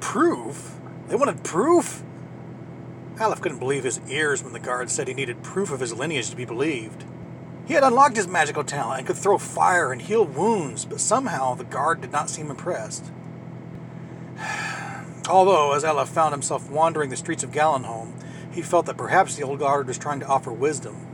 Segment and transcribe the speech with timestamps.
[0.00, 0.78] Proof?
[1.08, 2.02] They wanted proof?
[3.20, 6.30] Aleph couldn't believe his ears when the guard said he needed proof of his lineage
[6.30, 7.04] to be believed.
[7.66, 11.54] He had unlocked his magical talent and could throw fire and heal wounds, but somehow
[11.54, 13.04] the guard did not seem impressed.
[15.28, 18.14] Although, as Aleph found himself wandering the streets of Garinham,
[18.50, 21.06] he felt that perhaps the old guard was trying to offer wisdom.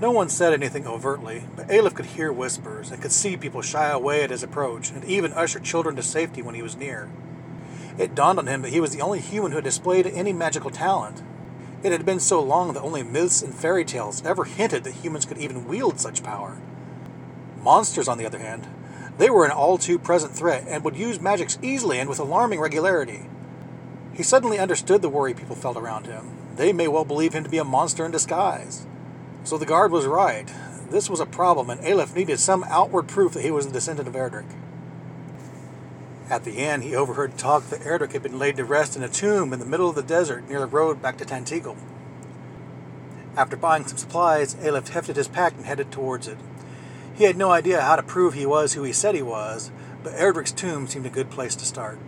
[0.00, 3.90] No one said anything overtly, but Aleph could hear whispers and could see people shy
[3.90, 7.10] away at his approach and even usher children to safety when he was near.
[7.98, 10.70] It dawned on him that he was the only human who had displayed any magical
[10.70, 11.22] talent.
[11.82, 15.26] It had been so long that only myths and fairy tales ever hinted that humans
[15.26, 16.58] could even wield such power.
[17.60, 18.66] Monsters, on the other hand,
[19.18, 22.60] they were an all too present threat and would use magics easily and with alarming
[22.60, 23.28] regularity.
[24.14, 26.36] He suddenly understood the worry people felt around him.
[26.56, 28.86] They may well believe him to be a monster in disguise.
[29.44, 30.52] So the guard was right.
[30.90, 34.08] This was a problem, and Aleph needed some outward proof that he was a descendant
[34.08, 34.46] of Erdrick.
[36.32, 39.08] At the inn, he overheard talk that Erdrick had been laid to rest in a
[39.10, 41.76] tomb in the middle of the desert near the road back to Tantegel.
[43.36, 46.38] After buying some supplies, Aleph hefted his pack and headed towards it.
[47.14, 49.70] He had no idea how to prove he was who he said he was,
[50.02, 51.98] but Erdrick's tomb seemed a good place to start.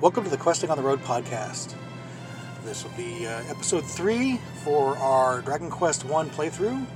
[0.00, 1.74] Welcome to the Questing on the Road podcast.
[2.64, 6.86] This will be uh, episode three for our Dragon Quest One playthrough.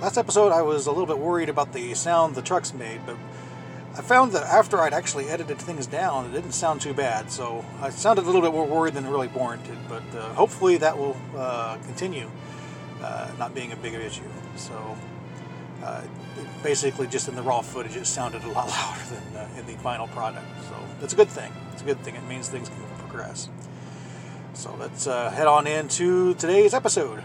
[0.00, 3.16] Last episode, I was a little bit worried about the sound the trucks made, but
[3.96, 7.30] I found that after I'd actually edited things down, it didn't sound too bad.
[7.30, 10.96] So I sounded a little bit more worried than really warranted, but uh, hopefully that
[10.96, 12.30] will uh, continue
[13.02, 14.22] uh, not being a big issue.
[14.56, 14.96] So
[15.82, 16.02] uh,
[16.62, 19.74] basically, just in the raw footage, it sounded a lot louder than uh, in the
[19.82, 20.46] final product.
[20.68, 21.52] So that's a good thing.
[21.72, 22.16] It's a good thing.
[22.16, 23.48] It means things can progress.
[24.52, 27.22] So let's uh, head on into today's episode.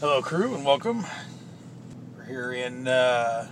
[0.00, 1.04] Hello, crew, and welcome.
[2.16, 3.48] We're here in uh,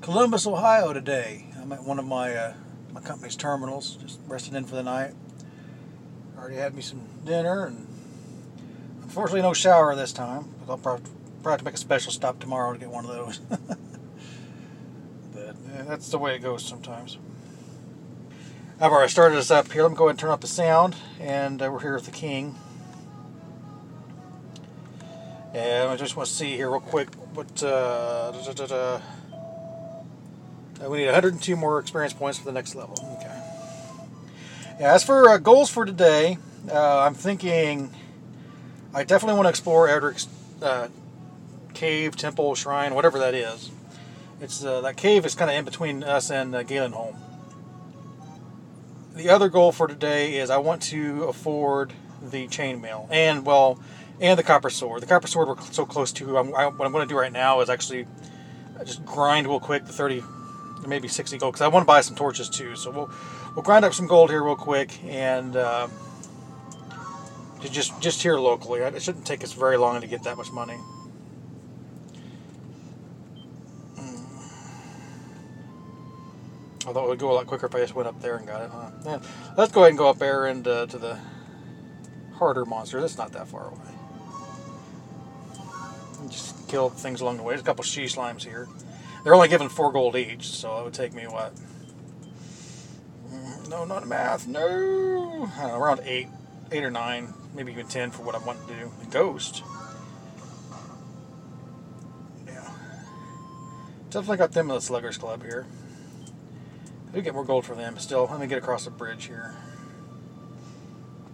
[0.00, 1.46] Columbus, Ohio today.
[1.60, 2.54] I'm at one of my uh,
[2.92, 5.14] my company's terminals, just resting in for the night.
[6.38, 7.86] Already had me some dinner, and
[9.02, 10.52] unfortunately, no shower this time.
[10.60, 11.10] But I'll probably,
[11.42, 13.38] probably make a special stop tomorrow to get one of those.
[15.34, 17.18] but yeah, that's the way it goes sometimes.
[18.80, 19.82] I've already started us up here.
[19.82, 22.10] Let me go ahead and turn up the sound, and uh, we're here with the
[22.10, 22.56] king.
[25.54, 27.62] And I just want to see here real quick what.
[27.62, 28.32] Uh,
[30.82, 32.96] uh, we need 102 more experience points for the next level.
[33.18, 33.42] Okay.
[34.80, 36.38] Yeah, as for uh, goals for today,
[36.70, 37.90] uh, I'm thinking
[38.94, 40.28] I definitely want to explore Erdrick's
[40.62, 40.88] uh,
[41.74, 43.70] cave, temple, shrine, whatever that is.
[44.40, 47.16] It's uh, that cave is kind of in between us and uh, Garinham.
[49.14, 53.78] The other goal for today is I want to afford the chainmail and well
[54.20, 55.02] and the copper sword.
[55.02, 56.38] The copper sword we're so close to.
[56.38, 58.06] I'm, I, what I'm going to do right now is actually
[58.84, 60.22] just grind real quick the 30,
[60.86, 62.76] maybe 60 gold because I want to buy some torches too.
[62.76, 63.10] So we'll
[63.54, 65.88] we'll grind up some gold here real quick and uh,
[67.70, 68.80] just just here locally.
[68.80, 70.78] It shouldn't take us very long to get that much money.
[73.96, 74.26] Mm.
[76.86, 78.62] Although it would go a lot quicker if I just went up there and got
[78.62, 78.90] it, huh?
[79.04, 79.18] Yeah.
[79.56, 81.18] Let's go ahead and go up there and uh, to the
[82.34, 83.00] harder monster.
[83.00, 83.92] That's not that far away
[86.32, 87.52] just kill things along the way.
[87.52, 88.68] There's a couple she slimes here.
[89.24, 91.54] They're only given four gold each, so it would take me what?
[93.30, 94.48] Mm, no, not math.
[94.48, 96.28] No, know, around eight,
[96.72, 98.92] eight or nine, maybe even ten for what I want to do.
[99.00, 99.62] The ghost.
[102.46, 102.70] Yeah,
[104.10, 105.66] definitely got them in the Sluggers Club here.
[107.14, 107.98] We get more gold for them.
[107.98, 109.54] Still, let me get across the bridge here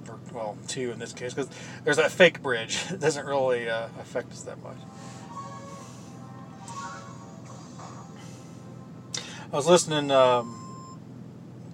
[0.09, 1.51] Or, well, two in this case, because
[1.85, 2.81] there's that fake bridge.
[2.91, 4.79] It doesn't really uh, affect us that much.
[9.51, 10.99] I was listening um,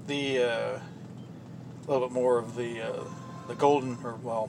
[0.07, 3.05] the uh, a little bit more of the uh,
[3.49, 4.49] the golden or well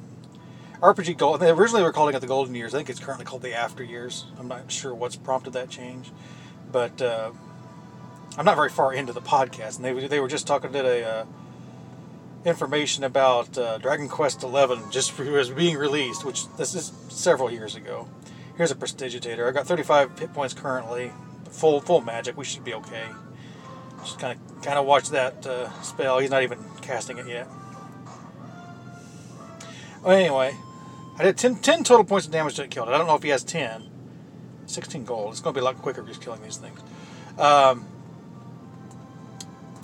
[0.79, 1.39] RPG Gold.
[1.39, 2.75] They originally were calling it the Golden Years.
[2.75, 4.25] I think it's currently called the After Years.
[4.37, 6.11] I'm not sure what's prompted that change,
[6.71, 7.31] but uh,
[8.37, 11.25] I'm not very far into the podcast, and they they were just talking a uh,
[12.45, 17.75] information about uh, Dragon Quest XI just was being released, which this is several years
[17.75, 18.07] ago.
[18.55, 19.47] Here's a Prestidigitator.
[19.47, 21.11] I've got 35 hit points currently.
[21.55, 22.37] Full full magic.
[22.37, 23.05] We should be okay.
[23.99, 26.19] Just kind of kind of watch that uh, spell.
[26.19, 27.47] He's not even casting it yet.
[30.03, 30.55] Well, anyway,
[31.17, 32.91] I did 10, 10 total points of damage to it killed it.
[32.91, 33.89] I don't know if he has 10.
[34.67, 35.31] 16 gold.
[35.31, 36.79] It's going to be a lot quicker just killing these things.
[37.39, 37.85] Um,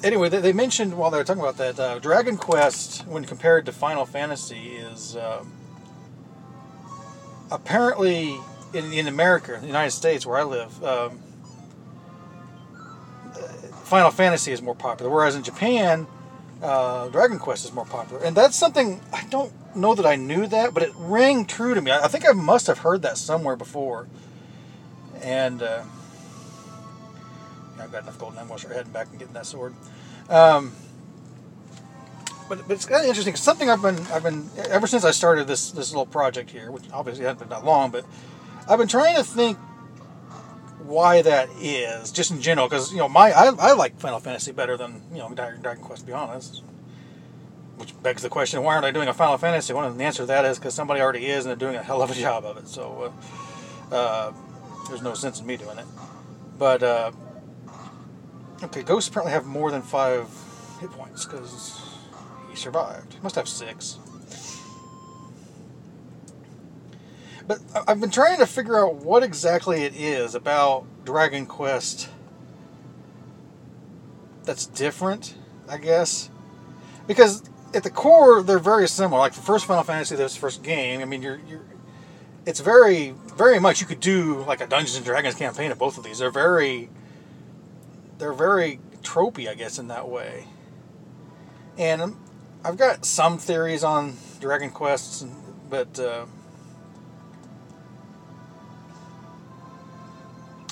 [0.04, 3.66] anyway, they, they, mentioned while they were talking about that, uh, Dragon Quest, when compared
[3.66, 5.44] to Final Fantasy, is uh,
[7.50, 8.38] apparently
[8.74, 11.20] in, in America, in the United States, where I live, um,
[13.92, 16.08] Final Fantasy is more popular, whereas in Japan,
[16.64, 18.24] uh, Dragon Quest is more popular.
[18.24, 21.82] And that's something I don't know that I knew that, but it rang true to
[21.82, 21.92] me.
[21.92, 24.08] I, think I must have heard that somewhere before.
[25.22, 25.84] And uh,
[27.82, 29.74] I've got enough gold ammo, start heading back and getting that sword.
[30.30, 30.72] Um,
[32.48, 33.36] but, but it's kind of interesting.
[33.36, 36.86] Something I've been I've been ever since I started this this little project here, which
[36.94, 38.06] obviously hasn't been that long, but
[38.70, 39.58] I've been trying to think
[40.92, 44.52] why that is, just in general, because you know my I, I like Final Fantasy
[44.52, 46.02] better than you know Dragon Quest.
[46.02, 46.64] To be honest,
[47.78, 49.74] which begs the question: Why aren't I doing a Final Fantasy?
[49.74, 51.84] One of the answer to that is because somebody already is, and they're doing a
[51.84, 52.68] hell of a job of it.
[52.68, 53.14] So
[53.92, 54.34] uh, uh,
[54.88, 55.86] there's no sense in me doing it.
[56.60, 57.12] But uh,
[58.64, 60.30] okay, ghosts apparently have more than five
[60.80, 61.82] hit points because
[62.50, 63.14] he survived.
[63.14, 63.98] He must have six.
[67.51, 72.07] But I've been trying to figure out what exactly it is about Dragon Quest
[74.45, 75.36] that's different,
[75.68, 76.30] I guess.
[77.07, 77.44] Because
[77.74, 79.19] at the core, they're very similar.
[79.19, 81.01] Like the first Final Fantasy, this first game.
[81.01, 81.59] I mean, you're, you're
[82.45, 85.98] it's very, very much you could do like a Dungeons and Dragons campaign of both
[85.98, 86.19] of these.
[86.19, 86.89] They're very,
[88.18, 90.48] they're very tropey, I guess, in that way.
[91.77, 92.15] And
[92.63, 95.25] I've got some theories on Dragon Quests,
[95.69, 96.27] but uh,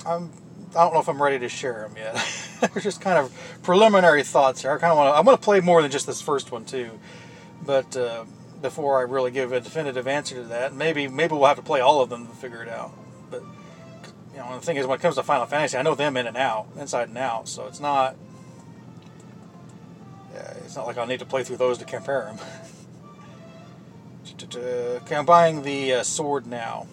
[0.09, 0.31] I'm
[0.75, 2.13] I don't know if I'm ready to share them yet.
[2.73, 3.33] They're just kind of
[3.63, 4.71] preliminary thoughts here.
[4.71, 5.17] I kind of want to.
[5.17, 6.99] I'm going to play more than just this first one too,
[7.65, 8.25] but uh,
[8.61, 11.79] before I really give a definitive answer to that, maybe maybe we'll have to play
[11.79, 12.91] all of them to figure it out.
[13.31, 13.41] But
[14.33, 16.27] you know, the thing is, when it comes to Final Fantasy, I know them in
[16.27, 17.47] and out, inside and out.
[17.47, 18.15] So it's not.
[20.33, 22.37] Yeah, it's not like I'll need to play through those to compare them.
[24.55, 26.85] okay, I'm buying the uh, sword now.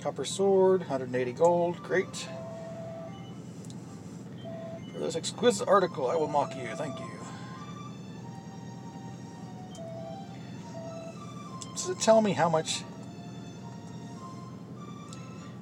[0.00, 2.28] Copper sword, 180 gold, great.
[5.00, 7.06] For this exquisite article, I will mock you, thank you.
[11.72, 12.82] Does it tell me how much?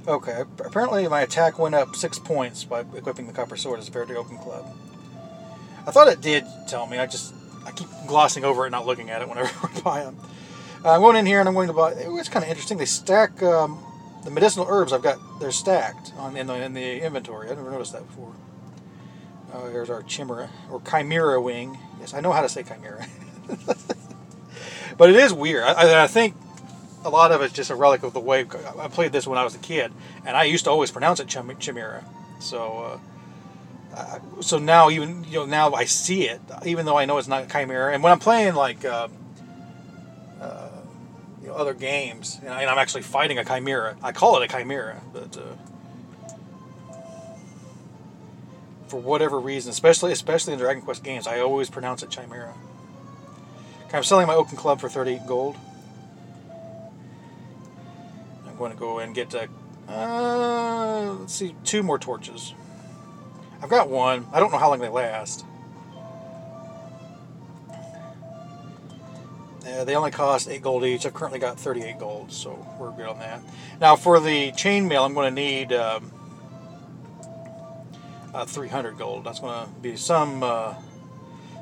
[0.09, 3.93] Okay, apparently my attack went up six points by equipping the copper sword as a
[3.93, 4.67] to Oaken Club.
[5.87, 7.33] I thought it did tell me, I just,
[7.65, 10.17] I keep glossing over it, not looking at it whenever I buy them.
[10.85, 12.87] Uh, I'm going in here and I'm going to buy, it's kind of interesting, they
[12.87, 13.79] stack um,
[14.25, 17.49] the medicinal herbs I've got, they're stacked on in the, in the inventory.
[17.49, 18.35] I've never noticed that before.
[19.53, 21.79] Uh, here's our chimera, or chimera wing.
[22.01, 23.07] Yes, I know how to say chimera.
[24.99, 25.65] but it is weird.
[25.65, 26.35] I, I, think
[27.05, 28.47] a lot of it's just a relic of the way
[28.79, 29.93] I played this when I was a kid,
[30.27, 32.05] and I used to always pronounce it chim- chimera.
[32.41, 33.01] So,
[33.95, 37.29] uh, so now even you know now I see it, even though I know it's
[37.29, 37.95] not chimera.
[37.95, 39.09] And when I'm playing like uh,
[40.41, 40.69] uh,
[41.41, 43.97] you know, other games, and, I, am actually fighting a chimera.
[44.03, 45.37] I call it a chimera, but
[48.89, 52.55] for whatever reason, especially especially in Dragon Quest games, I always pronounce it chimera.
[53.93, 55.57] I'm selling my Oaken Club for 30 gold.
[58.47, 59.47] I'm going to go and get uh,
[59.89, 62.55] uh, let's see, two more torches.
[63.63, 64.27] I've got one.
[64.33, 65.45] I don't know how long they last.
[69.67, 71.07] Uh, they only cost 8 gold each.
[71.07, 73.41] I've currently got 38 gold, so we're good on that.
[73.81, 76.11] Now, for the chainmail, I'm going to need um,
[78.35, 79.25] uh, 300 gold.
[79.25, 80.75] That's going to be some uh,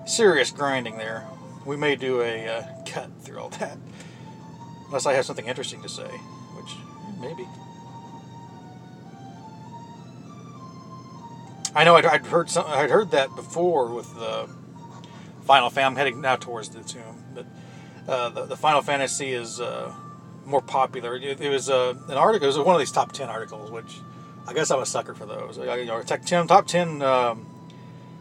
[0.06, 1.26] serious grinding there.
[1.64, 3.78] We may do a uh, cut through all that.
[4.87, 6.73] Unless I have something interesting to say, which
[7.20, 7.46] maybe.
[11.75, 14.49] I know I'd, I'd heard some, I'd heard that before with the
[15.44, 15.87] Final Fan.
[15.87, 17.46] I'm heading now towards the tomb, but
[18.08, 19.92] uh, the, the, Final Fantasy is uh,
[20.46, 21.16] more popular.
[21.16, 22.44] It, it was uh, an article.
[22.44, 23.99] It was one of these top ten articles, which
[24.46, 25.58] I guess I'm a sucker for those.
[25.58, 27.46] You know, top ten, top 10 um,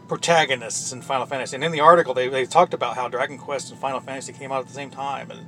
[0.08, 1.54] protagonists in Final Fantasy.
[1.54, 4.50] And in the article, they, they talked about how Dragon Quest and Final Fantasy came
[4.52, 5.46] out at the same time, and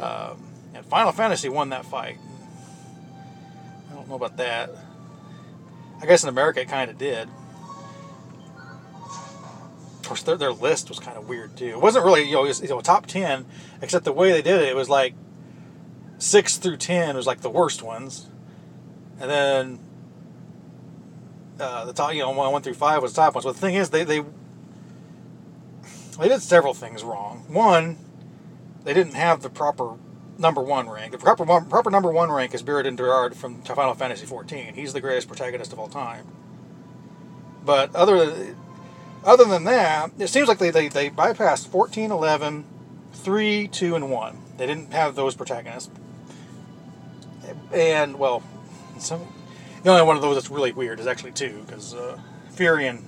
[0.00, 0.42] um,
[0.74, 2.18] and Final Fantasy won that fight.
[3.90, 4.70] I don't know about that.
[6.00, 7.28] I guess in America it kind of did
[10.00, 11.68] Of course, their, their list was kind of weird too.
[11.68, 13.44] It wasn't really you know, was, you know top ten,
[13.80, 14.68] except the way they did it.
[14.68, 15.14] It was like
[16.18, 18.26] six through ten was like the worst ones,
[19.22, 19.78] and then
[21.60, 23.44] uh, the top you know one through five was the top ones.
[23.44, 24.22] But the thing is, they they
[26.18, 27.44] they did several things wrong.
[27.48, 27.96] One,
[28.84, 29.94] they didn't have the proper
[30.38, 31.12] number one rank.
[31.12, 34.74] The proper proper number one rank is Buried in Durard from Final Fantasy XIV.
[34.74, 36.26] He's the greatest protagonist of all time.
[37.64, 38.56] But other
[39.24, 42.64] other than that, it seems like they, they, they bypassed 14, 11,
[43.12, 44.38] 3, 2, and 1.
[44.56, 45.90] They didn't have those protagonists.
[47.72, 48.42] And, well,
[49.02, 49.20] some,
[49.82, 52.18] the only one of those that's really weird is actually 2, because uh,
[52.52, 53.02] Firion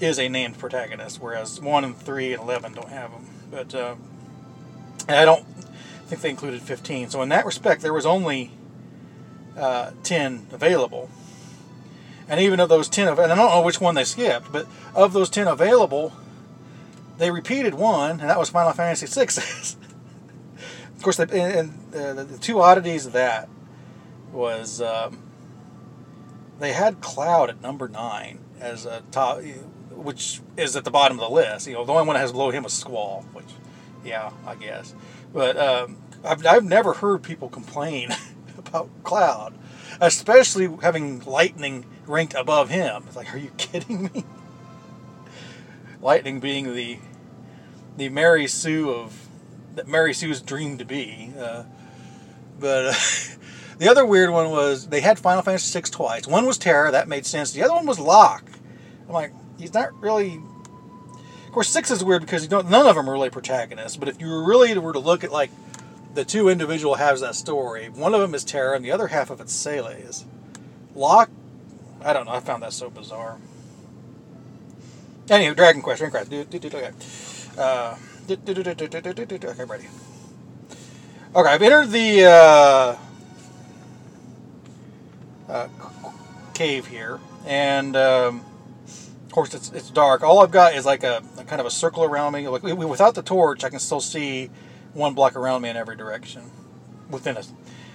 [0.00, 3.26] is a named protagonist, whereas 1 and 3 and 11 don't have them.
[3.50, 3.94] But uh,
[5.08, 5.46] I don't
[6.06, 7.10] think they included 15.
[7.10, 8.52] So in that respect, there was only
[9.56, 11.10] uh, 10 available.
[12.28, 15.12] And even of those 10, and I don't know which one they skipped, but of
[15.12, 16.12] those 10 available,
[17.18, 19.22] they repeated one, and that was Final Fantasy VI.
[20.96, 23.48] of course, and, and uh, the, the, two oddities of that
[24.36, 25.18] was um,
[26.60, 29.42] they had Cloud at number 9 as a top,
[29.90, 31.66] which is at the bottom of the list.
[31.66, 33.46] You know, the only one that has below him was Squall, which,
[34.04, 34.94] yeah, I guess.
[35.32, 38.10] But um, I've, I've never heard people complain
[38.58, 39.54] about Cloud
[40.00, 43.04] especially having Lightning ranked above him.
[43.06, 44.24] It's like, are you kidding me?
[46.00, 46.98] Lightning being the
[47.96, 49.28] the Mary Sue of
[49.74, 51.32] that Mary Sue's dream to be.
[51.38, 51.64] Uh,
[52.60, 52.94] but uh,
[53.78, 56.26] the other weird one was they had Final Fantasy VI twice.
[56.26, 57.52] One was Terra, that made sense.
[57.52, 58.50] The other one was Locke.
[59.06, 60.40] I'm like, he's not really.
[61.46, 62.68] Of course, six is weird because you don't.
[62.68, 63.96] None of them are really protagonists.
[63.96, 65.50] But if you really were to look at like
[66.16, 67.88] the two individual halves of that story.
[67.88, 70.24] One of them is Terra, and the other half of it's Celes.
[70.94, 71.30] Locke,
[72.02, 72.32] I don't know.
[72.32, 73.38] I found that so bizarre.
[75.28, 76.74] Anyway, Dragon Quest, Dragon Quest.
[76.74, 76.90] Okay.
[77.58, 77.96] Uh,
[78.30, 79.88] okay, ready.
[81.34, 82.96] Okay, I've entered the uh,
[85.48, 85.68] uh,
[86.54, 88.44] cave here, and um,
[89.24, 90.22] of course it's it's dark.
[90.22, 92.48] All I've got is like a, a kind of a circle around me.
[92.48, 94.50] Like without the torch, I can still see
[94.94, 96.42] one block around me in every direction
[97.10, 97.42] within a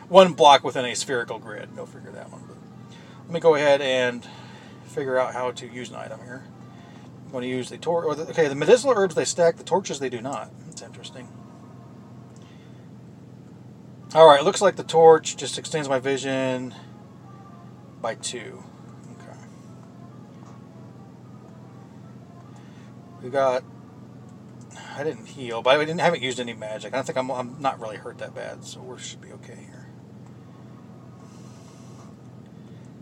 [0.07, 1.75] one block within a spherical grid.
[1.75, 2.43] Go figure that one.
[2.47, 2.57] But
[3.25, 4.27] let me go ahead and
[4.85, 6.43] figure out how to use an item here.
[7.25, 8.19] I'm going to use the torch.
[8.29, 10.51] Okay, the medicinal herbs they stack, the torches they do not.
[10.65, 11.29] That's interesting.
[14.13, 16.75] All right, looks like the torch just extends my vision
[18.01, 18.63] by two.
[19.19, 19.37] Okay.
[23.23, 23.63] We got
[24.97, 26.93] I didn't heal, but I didn't haven't used any magic.
[26.93, 29.55] I don't think I'm I'm not really hurt that bad, so we should be okay
[29.55, 29.87] here.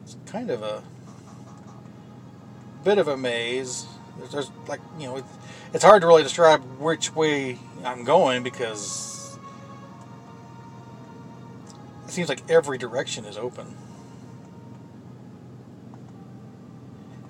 [0.03, 0.84] It's kind of a
[2.84, 3.86] bit of a maze.
[4.18, 5.25] There's, there's like you know, it,
[5.74, 9.38] it's hard to really describe which way I'm going because
[12.06, 13.75] it seems like every direction is open.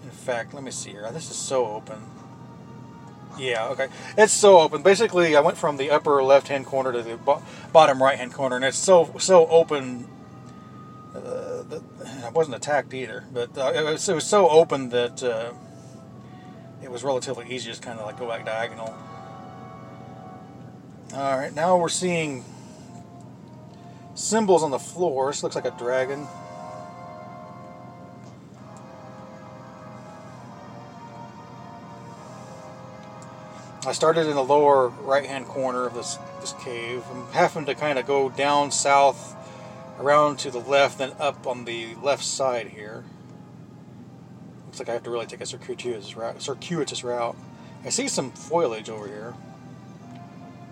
[0.04, 1.10] In fact, let me see here.
[1.12, 2.00] This is so open.
[3.38, 3.88] Yeah, okay.
[4.18, 4.84] It's so open.
[4.84, 8.66] Basically, I went from the upper left-hand corner to the bo- bottom right-hand corner, and
[8.66, 10.08] it's so so open.
[11.16, 11.82] Uh, that
[12.24, 15.54] I wasn't attacked either, but uh, it, was, it, was, so open that uh,
[16.84, 18.94] it was relatively easy to just kind of like go back diagonal.
[21.14, 22.46] All right, now we're seeing
[24.14, 25.32] symbols on the floor.
[25.32, 26.28] This looks like a dragon.
[33.86, 37.02] I started in the lower right hand corner of this, this cave.
[37.12, 39.36] I'm having to kind of go down south,
[40.00, 43.06] around to the left, then up on the left side here.
[44.66, 46.42] Looks like I have to really take a circuitous route.
[46.42, 47.38] Circuitous route.
[47.86, 49.34] I see some foliage over here.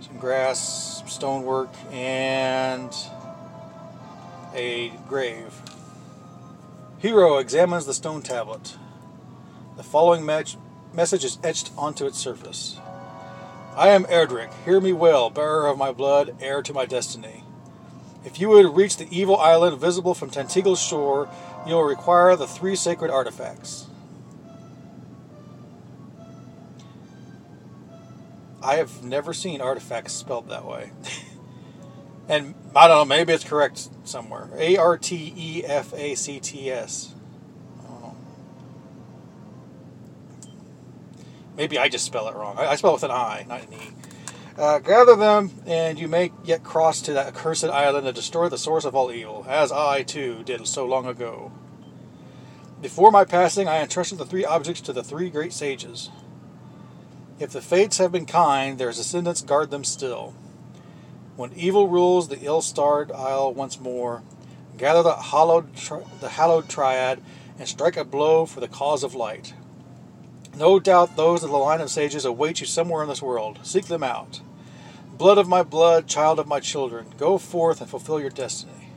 [0.02, 2.94] Some grass, stonework, and
[4.54, 5.62] a grave.
[7.00, 8.76] Hero examines the stone tablet.
[9.78, 12.78] The following message is etched onto its surface.
[13.78, 14.52] I am Erdrick.
[14.66, 17.44] Hear me well, bearer of my blood, heir to my destiny.
[18.26, 21.30] If you would reach the evil island visible from Tantegel's shore,
[21.68, 23.86] you will require the three sacred artifacts.
[28.64, 30.90] I have never seen artifacts spelled that way.
[32.28, 34.50] and I don't know, maybe it's correct somewhere.
[34.58, 37.14] A R T E F A C T S.
[41.58, 42.56] Maybe I just spell it wrong.
[42.58, 43.92] I, spell it with an I, not an E.
[44.58, 48.58] Uh, gather them, and you may yet cross to that accursed island and destroy the
[48.58, 51.52] source of all evil, as I, too, did so long ago.
[52.80, 56.12] Before my passing, I entrusted the three objects to the three great sages.
[57.40, 60.36] If the fates have been kind, their descendants guard them still.
[61.36, 64.24] When evil rules the ill-starred isle once more,
[64.78, 67.22] gather the hallowed, tri- the hallowed triad
[67.60, 69.54] and strike a blow for the cause of light.
[70.56, 73.60] No doubt those of the line of sages await you somewhere in this world.
[73.64, 74.42] Seek them out.
[75.18, 78.90] Blood of my blood, child of my children, go forth and fulfill your destiny.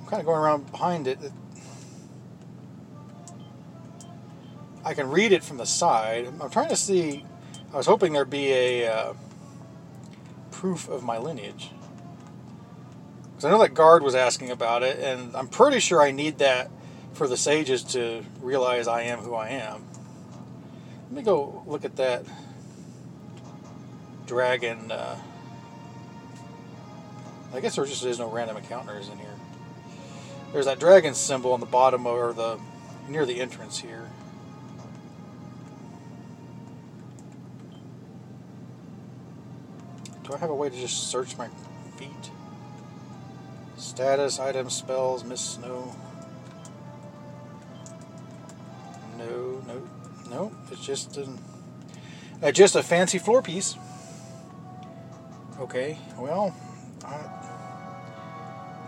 [0.00, 1.18] I'm kind of going around behind it.
[4.84, 6.28] I can read it from the side.
[6.40, 7.24] I'm trying to see.
[7.72, 9.14] I was hoping there'd be a uh,
[10.50, 11.70] proof of my lineage.
[13.48, 16.70] I know that guard was asking about it, and I'm pretty sure I need that
[17.12, 19.84] for the sages to realize I am who I am.
[21.10, 22.24] Let me go look at that
[24.26, 24.92] dragon.
[24.92, 25.18] Uh,
[27.52, 29.34] I guess there just is no random encounters in here.
[30.52, 32.60] There's that dragon symbol on the bottom or the
[33.08, 34.08] near the entrance here.
[40.24, 41.48] Do I have a way to just search my?
[43.82, 45.92] Status, items, spells, Miss Snow.
[49.18, 49.82] No, no,
[50.30, 50.52] no.
[50.70, 51.38] It's just an,
[52.40, 53.76] uh, just a fancy floor piece.
[55.58, 56.54] Okay, well,
[57.04, 57.42] I,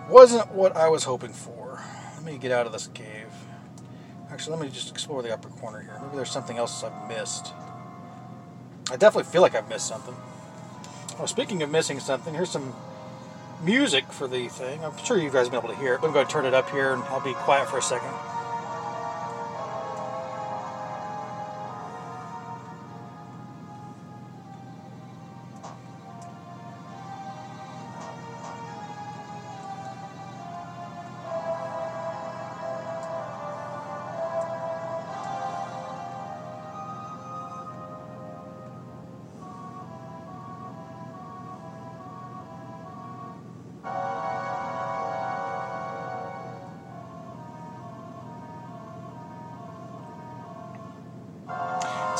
[0.09, 1.83] wasn't what I was hoping for.
[2.15, 3.27] Let me get out of this cave.
[4.31, 5.99] Actually, let me just explore the upper corner here.
[6.03, 7.53] Maybe there's something else I've missed.
[8.91, 10.15] I definitely feel like I've missed something.
[11.19, 12.75] Oh, speaking of missing something, here's some
[13.63, 14.85] music for the thing.
[14.85, 16.01] I'm sure you guys will be able to hear it.
[16.03, 18.13] I'm going to turn it up here and I'll be quiet for a second.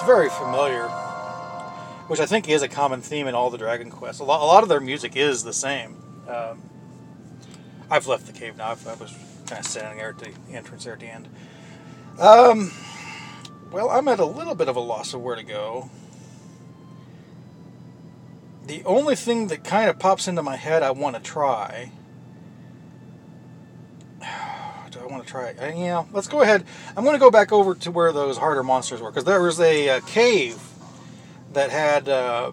[0.05, 0.89] Very familiar,
[2.09, 4.21] which I think is a common theme in all the Dragon Quests.
[4.21, 5.97] A lot, a lot of their music is the same.
[6.29, 6.63] Um,
[7.91, 8.67] I've left the cave now.
[8.67, 9.15] I was
[9.47, 11.29] kind of standing there at the entrance there at the end.
[12.19, 12.71] Um,
[13.71, 15.91] well, I'm at a little bit of a loss of where to go.
[18.67, 21.91] The only thing that kind of pops into my head I want to try
[25.25, 25.53] to try.
[25.53, 26.65] Uh, yeah, let's go ahead.
[26.97, 29.61] I'm going to go back over to where those harder monsters were because there was
[29.61, 30.61] a, a, uh, cave
[31.53, 32.53] that had uh,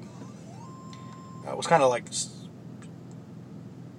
[1.47, 2.05] uh was kind of like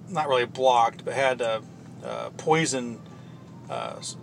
[0.09, 1.61] not really blocked, but had uh,
[2.03, 2.99] uh, poison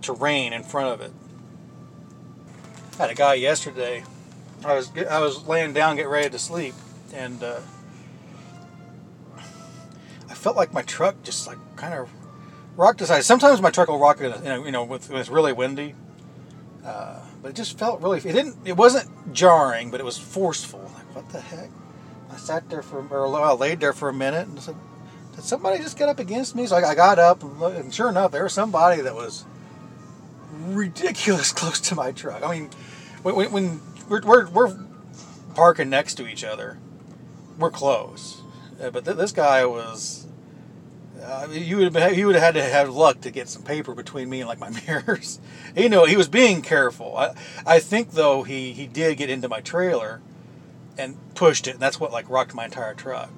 [0.01, 1.11] terrain in front of it.
[2.93, 4.03] I had a guy yesterday.
[4.63, 6.75] I was I was laying down, getting ready to sleep,
[7.13, 7.43] and
[10.29, 12.09] I felt like my truck just like kind of
[12.75, 13.23] rock side.
[13.23, 15.95] Sometimes my truck will rock, in a, you know, with, when it's really windy.
[16.85, 18.19] Uh, but it just felt really.
[18.19, 18.55] It didn't.
[18.65, 20.81] It wasn't jarring, but it was forceful.
[20.95, 21.69] Like what the heck?
[22.31, 24.75] I sat there for, or I laid there for a minute and said,
[25.35, 28.09] "Did somebody just get up against me?" So I, I got up, and, and sure
[28.09, 29.45] enough, there was somebody that was
[30.51, 32.43] ridiculous close to my truck.
[32.43, 32.69] I mean,
[33.23, 34.77] when, when we're, we're, we're
[35.55, 36.77] parking next to each other,
[37.57, 38.41] we're close.
[38.81, 40.20] Uh, but th- this guy was
[41.51, 44.29] you would have he would have had to have luck to get some paper between
[44.29, 45.39] me and like my mirrors.
[45.75, 47.17] you know, he was being careful.
[47.17, 47.33] I
[47.65, 50.21] I think though he he did get into my trailer
[50.97, 53.29] and pushed it, and that's what like rocked my entire truck.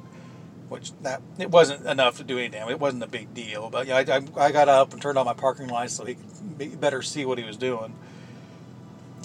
[0.69, 2.71] Which that it wasn't enough to do any damage.
[2.71, 5.25] It wasn't a big deal, but yeah, I, I, I got up and turned on
[5.25, 6.15] my parking lights so he
[6.57, 7.93] could better see what he was doing.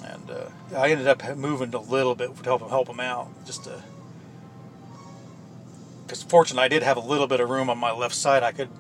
[0.05, 3.29] And uh, I ended up moving a little bit to help him help him out,
[3.47, 3.83] just to
[6.09, 8.43] because fortunately I did have a little bit of room on my left side.
[8.43, 8.71] I could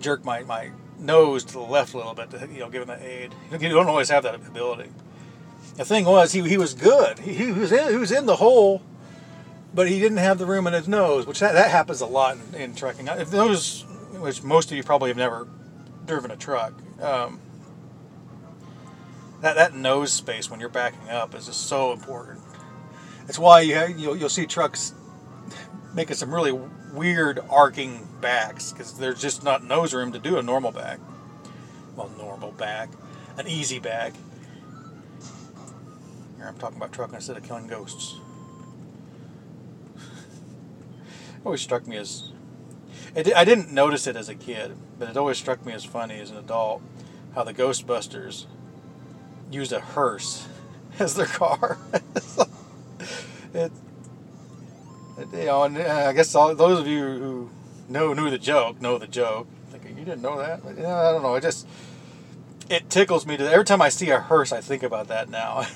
[0.00, 2.88] jerk my, my nose to the left a little bit to you know give him
[2.88, 3.32] the aid.
[3.52, 4.90] You don't always have that ability.
[5.76, 7.20] The thing was he, he was good.
[7.20, 8.82] He, he was in he was in the hole,
[9.72, 12.36] but he didn't have the room in his nose, which that, that happens a lot
[12.52, 13.06] in, in trucking.
[13.06, 15.46] If those, which most of you probably have never
[16.04, 16.74] driven a truck.
[17.00, 17.38] Um,
[19.40, 22.40] that, that nose space when you're backing up is just so important.
[23.28, 24.94] It's why you have, you'll, you'll see trucks
[25.94, 26.52] making some really
[26.92, 30.98] weird arcing backs because there's just not nose room to do a normal back.
[31.96, 32.88] Well, normal back,
[33.36, 34.14] an easy back.
[36.36, 38.16] Here I'm talking about trucking instead of killing ghosts.
[41.44, 42.32] always struck me as
[43.14, 46.18] it, I didn't notice it as a kid, but it always struck me as funny
[46.20, 46.82] as an adult
[47.34, 48.46] how the Ghostbusters
[49.50, 50.46] used a hearse
[50.98, 51.78] as their car.
[53.54, 53.72] it,
[55.18, 57.50] you know, and uh, I guess all, those of you who
[57.88, 59.46] know knew the joke know the joke.
[59.70, 61.34] Thinking you didn't know that, but, yeah, I don't know.
[61.34, 61.66] It just
[62.70, 65.66] it tickles me to every time I see a hearse, I think about that now.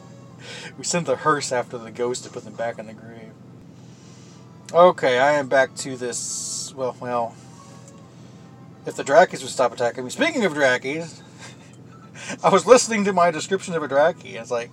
[0.78, 3.32] we sent the hearse after the ghost to put them back in the grave.
[4.72, 6.72] Okay, I am back to this.
[6.74, 7.34] Well, well,
[8.86, 10.10] if the Drakis would stop attacking me.
[10.10, 11.20] Speaking of Drakis,
[12.44, 14.70] I was listening to my description of a Draki, it's like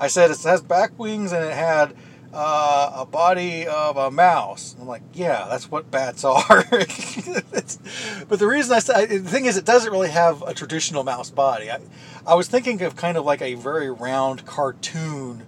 [0.00, 1.94] I said it has back wings and it had
[2.34, 4.74] uh, a body of a mouse.
[4.80, 6.64] I'm like, yeah, that's what bats are.
[6.68, 11.30] but the reason I said the thing is, it doesn't really have a traditional mouse
[11.30, 11.70] body.
[11.70, 11.80] I,
[12.26, 15.46] I was thinking of kind of like a very round cartoon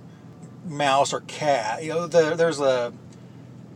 [0.64, 1.82] mouse or cat.
[1.82, 2.92] You know, the, there's a,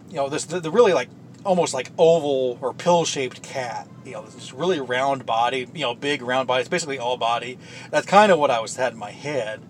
[0.08, 1.08] you know, this the, the really like
[1.44, 3.88] almost like oval or pill shaped cat.
[4.04, 5.66] You know, this really round body.
[5.74, 6.60] You know, big round body.
[6.60, 7.58] It's basically all body.
[7.90, 9.60] That's kind of what I was had in my head.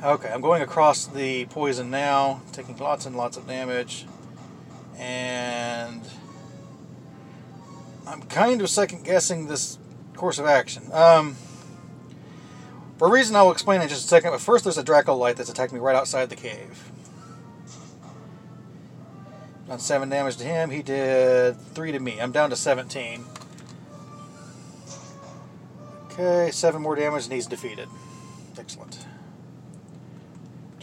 [0.00, 4.06] Okay, I'm going across the poison now, taking lots and lots of damage.
[4.96, 6.02] And
[8.06, 9.76] I'm kind of second guessing this
[10.14, 10.84] course of action.
[10.92, 11.34] Um,
[12.96, 15.34] for a reason I will explain in just a second, but first there's a Dracolyte
[15.34, 16.92] that's attacked me right outside the cave.
[19.66, 22.20] Done 7 damage to him, he did 3 to me.
[22.20, 23.24] I'm down to 17.
[26.04, 27.88] Okay, 7 more damage and he's defeated.
[28.56, 29.07] Excellent.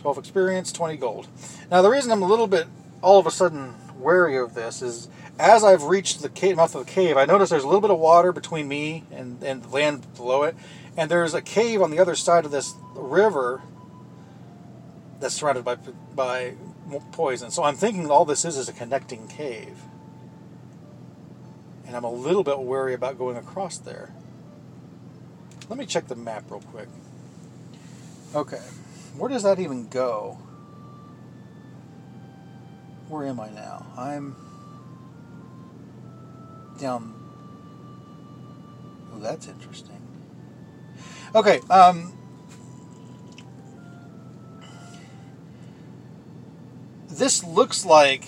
[0.06, 1.28] 12 experience, 20 gold.
[1.72, 2.68] Now, the reason I'm a little bit
[3.02, 6.86] all of a sudden wary of this is as I've reached the cave, mouth of
[6.86, 9.68] the cave, I notice there's a little bit of water between me and, and the
[9.68, 10.56] land below it,
[10.96, 13.64] and there's a cave on the other side of this river
[15.20, 15.78] that's surrounded by
[16.14, 16.54] by
[17.12, 17.50] poison.
[17.50, 19.82] So I'm thinking all this is is a connecting cave,
[21.88, 24.14] and I'm a little bit wary about going across there.
[25.68, 26.90] Let me check the map real quick.
[28.36, 28.62] Okay.
[29.18, 30.38] Where does that even go?
[33.08, 33.86] Where am I now?
[33.98, 34.36] I'm
[36.80, 37.14] down.
[39.14, 40.02] Oh, that's interesting.
[41.34, 42.14] Okay, um,
[47.10, 48.26] this looks like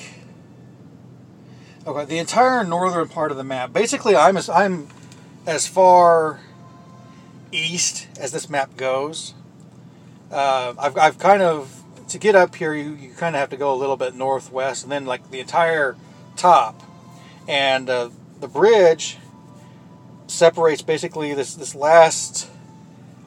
[1.85, 3.73] okay the entire northern part of the map.
[3.73, 4.87] Basically, I'm as I'm
[5.45, 6.39] as far
[7.51, 9.33] east as this map goes
[10.31, 13.57] uh, I've, I've kind of to get up here you, you kind of have to
[13.57, 15.97] go a little bit northwest and then like the entire
[16.35, 16.81] top
[17.47, 18.09] and uh,
[18.39, 19.17] the bridge
[20.27, 22.49] separates basically this this last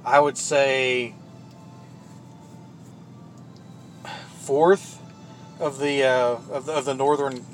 [0.05, 1.15] I would say
[4.39, 5.01] fourth
[5.61, 7.45] of the uh, of the, of the northern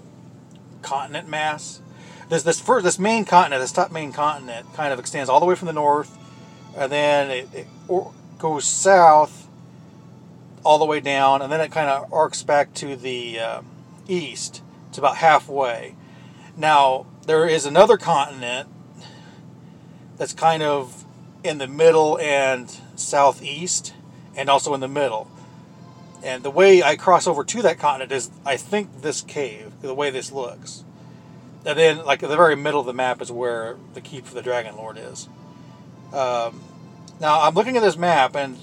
[0.82, 1.80] continent mass.
[2.28, 5.46] This this first this main continent, this top main continent, kind of extends all the
[5.46, 6.16] way from the north,
[6.76, 9.48] and then it, it or, goes south
[10.64, 13.62] all the way down, and then it kind of arcs back to the uh,
[14.08, 14.62] east.
[14.88, 15.94] It's about halfway.
[16.56, 18.68] Now, there is another continent
[20.16, 21.04] that's kind of
[21.44, 23.94] in the middle and southeast,
[24.36, 25.30] and also in the middle.
[26.24, 29.94] And the way I cross over to that continent is, I think, this cave, the
[29.94, 30.82] way this looks.
[31.64, 34.42] And then, like, the very middle of the map is where the keep for the
[34.42, 35.28] Dragon Lord is.
[36.12, 36.60] Um,
[37.20, 38.58] now I'm looking at this map, and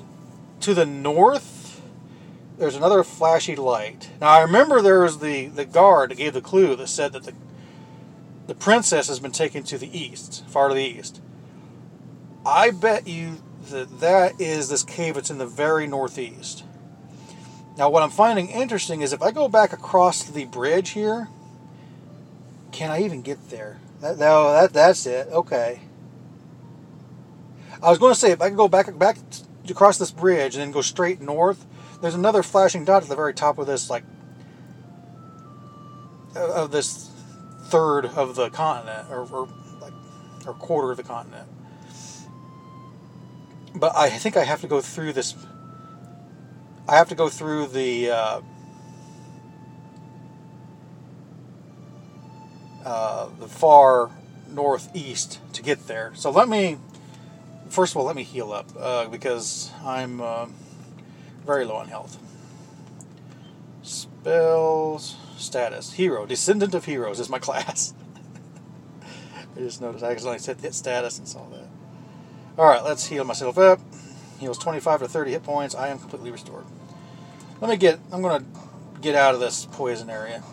[0.61, 1.81] to the north,
[2.57, 4.09] there's another flashy light.
[4.21, 7.23] Now I remember there was the the guard that gave the clue that said that
[7.23, 7.33] the
[8.47, 11.21] the princess has been taken to the east, far to the east.
[12.45, 16.65] I bet you that that is this cave that's in the very northeast.
[17.77, 21.29] Now, what I'm finding interesting is if I go back across the bridge here,
[22.71, 23.79] can I even get there?
[24.01, 25.27] That, no, that, that's it.
[25.29, 25.81] Okay.
[27.83, 29.17] I was going to say if I could go back back
[29.69, 31.65] across this bridge and then go straight north,
[32.01, 34.03] there's another flashing dot at the very top of this like
[36.35, 37.11] of this
[37.65, 39.47] third of the continent or, or
[39.81, 39.93] like
[40.45, 41.47] or quarter of the continent.
[43.75, 45.35] But I think I have to go through this.
[46.87, 48.11] I have to go through the.
[48.11, 48.41] Uh,
[52.85, 54.11] uh, the far
[54.49, 56.11] northeast to get there.
[56.15, 56.77] So let me
[57.73, 60.45] first of all, let me heal up uh, because I'm uh,
[61.45, 62.17] very low on health.
[63.81, 67.93] Spells, status, hero, descendant of heroes is my class.
[69.55, 71.67] I just noticed I accidentally set hit status and saw that.
[72.57, 73.79] All right, let's heal myself up.
[74.39, 75.75] Heals 25 to 30 hit points.
[75.75, 76.65] I am completely restored.
[77.59, 77.99] Let me get.
[78.11, 78.45] I'm gonna
[79.01, 80.43] get out of this poison area.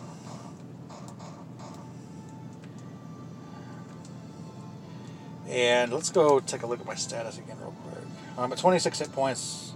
[5.51, 8.03] And let's go take a look at my status again real quick.
[8.37, 9.73] I'm at 26 hit points.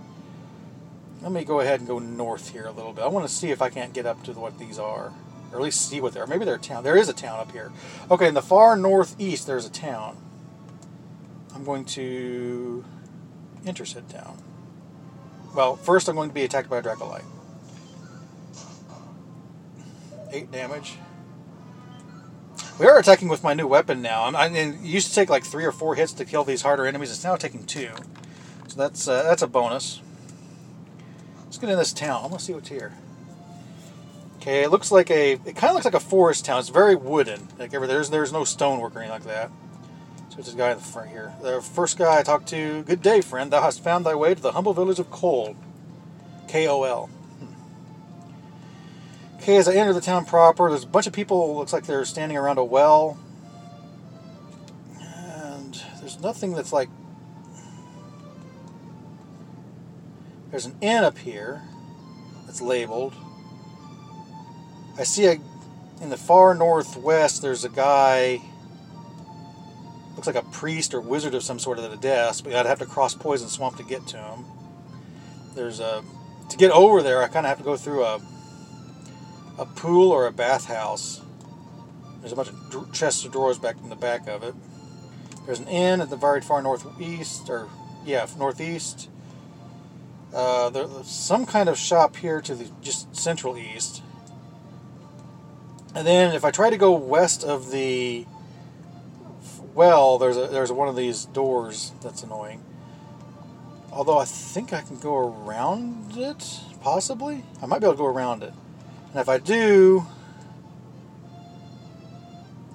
[1.21, 3.03] Let me go ahead and go north here a little bit.
[3.03, 5.11] I want to see if I can't get up to what these are,
[5.51, 6.25] or at least see what there.
[6.27, 6.83] Maybe there's a town.
[6.83, 7.73] There is a town up here.
[8.09, 10.17] Okay, in the far northeast, there's a town.
[11.53, 12.85] I'm going to
[13.65, 14.41] enter said town.
[15.53, 17.23] Well, first I'm going to be attacked by a Dracolyte.
[20.31, 20.97] Eight damage.
[22.77, 24.25] We are attacking with my new weapon now.
[24.25, 26.85] I'm, I mean, used to take like three or four hits to kill these harder
[26.85, 27.09] enemies.
[27.09, 27.89] It's now taking two.
[28.67, 30.01] So that's uh, that's a bonus.
[31.45, 32.31] Let's get in this town.
[32.31, 32.97] Let's see what's here.
[34.37, 35.33] Okay, it looks like a.
[35.33, 36.59] It kind of looks like a forest town.
[36.59, 37.47] It's very wooden.
[37.57, 39.51] Like ever, there's there's no stonework or anything like that.
[40.29, 41.33] So it's this guy in the front here.
[41.41, 42.83] The first guy I talked to.
[42.83, 43.51] Good day, friend.
[43.51, 45.55] Thou hast found thy way to the humble village of Kol.
[46.49, 47.09] K O L.
[49.45, 51.55] Okay, as I enter the town proper, there's a bunch of people.
[51.55, 53.15] Looks like they're standing around a well,
[54.99, 56.89] and there's nothing that's like
[60.49, 61.61] There's an inn up here
[62.47, 63.13] that's labeled.
[64.97, 65.37] I see a
[66.01, 67.43] in the far northwest.
[67.43, 68.41] There's a guy.
[70.15, 72.79] Looks like a priest or wizard of some sort at a desk, but I'd have
[72.79, 74.45] to cross Poison Swamp to get to him.
[75.53, 76.03] There's a
[76.49, 77.21] to get over there.
[77.21, 78.19] I kind of have to go through a
[79.57, 81.21] a pool or a bathhouse.
[82.19, 84.55] There's a bunch of chests of drawers back in the back of it.
[85.45, 87.69] There's an inn at the very far northeast, or
[88.05, 89.09] yeah, northeast.
[90.33, 94.01] Uh, there's some kind of shop here to the just central east.
[95.93, 98.25] And then if I try to go west of the
[99.73, 102.63] well, there's a there's one of these doors that's annoying.
[103.91, 107.45] Although I think I can go around it, possibly.
[107.61, 108.53] I might be able to go around it.
[109.15, 110.05] And if I do,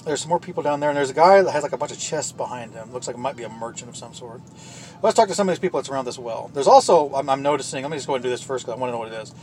[0.07, 1.93] there's some more people down there, and there's a guy that has like a bunch
[1.93, 2.95] of chests behind him.
[2.95, 4.41] Looks like it might be a merchant of some sort.
[5.03, 6.51] Let's talk to some of these people that's around this well.
[6.55, 8.81] There's also, I'm, I'm noticing, let me just go and do this first because I
[8.81, 9.35] want to know what it is.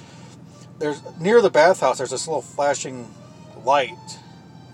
[0.79, 3.13] There's near the bathhouse, there's this little flashing
[3.63, 3.93] light.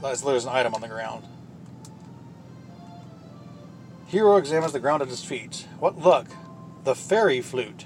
[0.01, 1.25] There's an item on the ground.
[4.07, 5.67] Hero examines the ground at his feet.
[5.77, 6.27] What luck!
[6.85, 7.83] The fairy flute.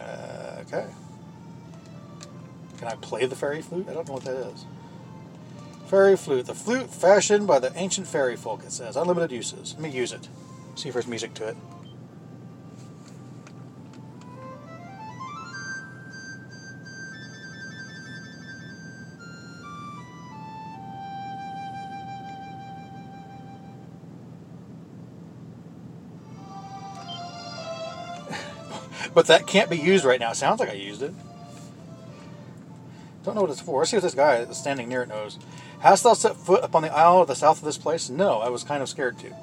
[0.00, 0.86] Uh, okay.
[2.80, 3.86] Can I play the fairy flute?
[3.90, 4.64] I don't know what that is.
[5.88, 6.46] Fairy flute.
[6.46, 8.96] The flute fashioned by the ancient fairy folk, it says.
[8.96, 9.74] Unlimited uses.
[9.74, 10.30] Let me use it.
[10.76, 11.56] See if there's music to it.
[29.14, 30.32] but that can't be used right now.
[30.32, 31.12] Sounds like I used it.
[33.24, 33.80] Don't know what it's for.
[33.80, 35.38] Let's see what this guy standing near it knows.
[35.80, 38.08] Hast thou set foot upon the isle of the south of this place?
[38.08, 39.34] No, I was kind of scared to.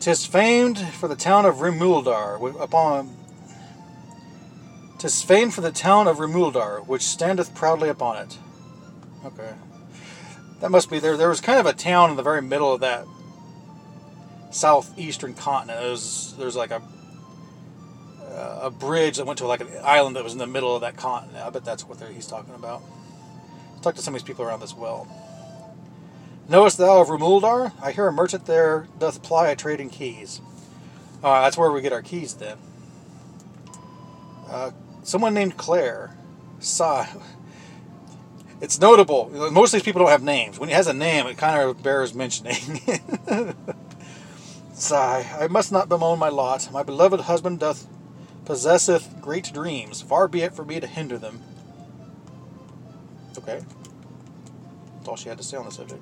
[0.00, 3.16] Tis famed for the town of Rimuldar, upon
[4.98, 8.38] Tis famed for the town of Rimuldar, which standeth proudly upon it.
[9.24, 9.54] Okay.
[10.60, 11.16] That must be there.
[11.16, 13.06] There was kind of a town in the very middle of that
[14.50, 15.80] southeastern continent.
[15.80, 16.82] There was, there's like a
[18.38, 20.82] uh, a bridge that went to like an island that was in the middle of
[20.82, 21.44] that continent.
[21.44, 22.82] I bet that's what he's talking about.
[23.72, 25.08] Let's talk to some of these people around this well.
[26.48, 27.72] Knowest thou of Rimuldar?
[27.82, 30.40] I hear a merchant there doth ply a trade in keys.
[31.22, 32.56] Uh, that's where we get our keys then.
[34.48, 34.70] Uh,
[35.02, 36.16] someone named Claire.
[36.60, 37.08] Sigh.
[38.60, 39.30] It's notable.
[39.52, 40.58] Most of these people don't have names.
[40.58, 42.80] When he has a name, it kind of bears mentioning.
[44.72, 45.24] Sigh.
[45.38, 46.68] I must not bemoan my lot.
[46.72, 47.86] My beloved husband doth
[48.48, 50.00] possesseth great dreams.
[50.00, 51.42] Far be it for me to hinder them.
[53.36, 53.60] Okay.
[54.96, 56.00] That's all she had to say on the subject.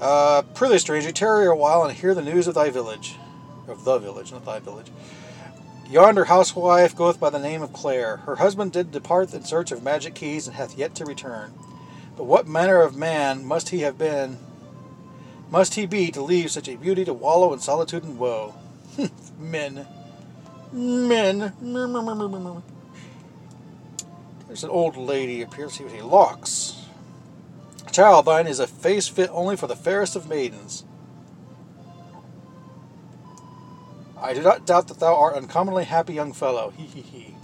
[0.00, 3.16] Uh, prithee, stranger, tarry a while and hear the news of thy village.
[3.66, 4.92] Of the village, not thy village.
[5.90, 8.18] Yonder housewife goeth by the name of Clare.
[8.18, 11.52] Her husband did depart in search of magic keys and hath yet to return.
[12.16, 14.38] But what manner of man must he have been,
[15.50, 18.54] must he be to leave such a beauty to wallow in solitude and woe?
[19.40, 19.84] Men.
[20.76, 21.54] Men.
[24.46, 25.72] There's an old lady appears.
[25.72, 26.84] See what he locks.
[27.90, 30.84] Child, thine is a face fit only for the fairest of maidens.
[34.20, 36.70] I do not doubt that thou art uncommonly happy young fellow.
[36.76, 37.34] He he he.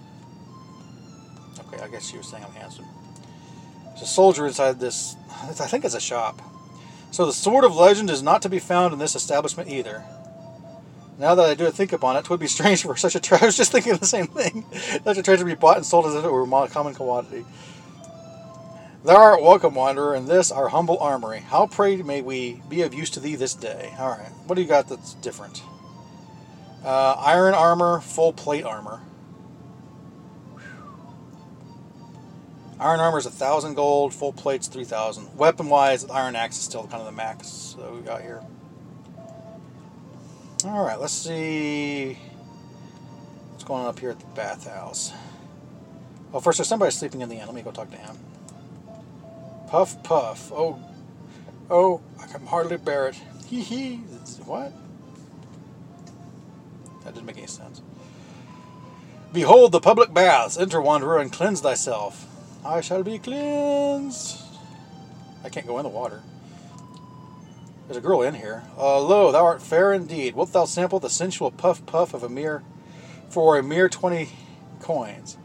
[1.61, 2.85] Okay, I guess she was saying I'm handsome.
[3.87, 5.17] There's a soldier inside this.
[5.31, 6.43] I think it's a shop.
[7.13, 10.05] So the sword of legend is not to be found in this establishment either.
[11.23, 13.45] Now that I do think upon it, 'twould be strange for such a treasure.
[13.45, 14.65] I was just thinking the same thing.
[15.05, 17.45] Such a treasure to be bought and sold as if it were a common commodity.
[19.05, 21.39] Thou art welcome, wanderer, in this our humble armory.
[21.39, 23.95] How pray may we be of use to thee this day?
[24.01, 25.63] All right, what do you got that's different?
[26.85, 29.01] Uh, iron armor, full plate armor.
[32.81, 35.37] Iron armor is a thousand gold, full plate's three thousand.
[35.37, 38.43] Weapon wise, iron axe is still kind of the max that we got here.
[40.65, 42.17] All right, let's see
[43.51, 45.13] what's going on up here at the bathhouse.
[46.31, 47.47] Well, first there's somebody sleeping in the inn.
[47.47, 48.17] Let me go talk to him.
[49.69, 50.53] Puff, puff.
[50.53, 50.79] Oh,
[51.69, 53.17] oh, I can hardly bear it.
[53.47, 53.97] Hee hee.
[54.45, 54.73] What?
[57.03, 57.83] That didn't make any sense.
[59.33, 60.57] Behold the public baths.
[60.57, 62.27] Enter, wanderer, and cleanse thyself.
[62.65, 64.39] I shall be cleansed.
[65.43, 66.23] I can't go in the water.
[67.93, 68.63] There's a girl in here.
[68.79, 70.35] Uh, lo, thou art fair indeed.
[70.35, 72.63] Wilt thou sample the sensual puff puff of a mere
[73.29, 74.31] for a mere twenty
[74.81, 75.37] coins?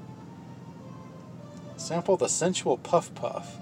[1.76, 3.58] Sample the sensual puff puff.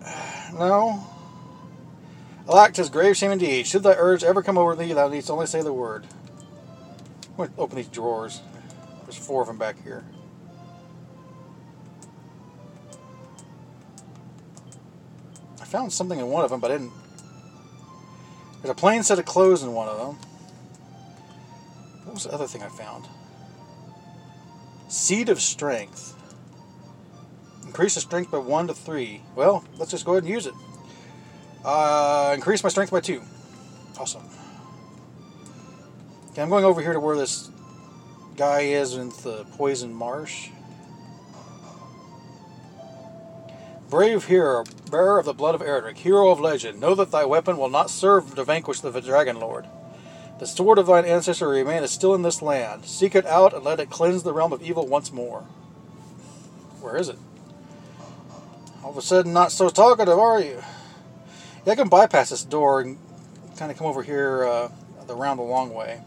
[0.52, 1.04] No.
[2.48, 3.66] Alack, tis grave shame indeed.
[3.66, 6.06] Should thy urge ever come over thee, thou needst only say the word.
[7.30, 8.40] I'm going to open these drawers.
[9.02, 10.04] There's four of them back here.
[15.60, 16.92] I found something in one of them, but I didn't.
[18.64, 20.16] There's a plain set of clothes in one of them.
[22.04, 23.04] What was the other thing I found?
[24.88, 26.14] Seed of Strength.
[27.66, 29.20] Increase the strength by 1 to 3.
[29.36, 30.54] Well, let's just go ahead and use it.
[31.62, 33.20] Uh, increase my strength by 2.
[34.00, 34.22] Awesome.
[36.30, 37.50] Okay, I'm going over here to where this
[38.34, 40.48] guy is in the poison marsh.
[43.94, 47.56] Brave hero, bearer of the blood of Erdrick, hero of legend, know that thy weapon
[47.56, 49.66] will not serve to vanquish the Dragon Lord.
[50.40, 52.86] The sword of thine ancestor remaineth still in this land.
[52.86, 55.42] Seek it out and let it cleanse the realm of evil once more.
[56.80, 57.18] Where is it?
[58.82, 60.60] All of a sudden, not so talkative, are you?
[61.64, 62.98] Yeah, I can bypass this door and
[63.56, 64.70] kind of come over here uh,
[65.06, 66.00] the round the long way.